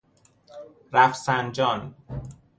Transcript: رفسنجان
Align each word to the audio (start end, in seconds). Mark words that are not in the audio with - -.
رفسنجان 0.93 1.93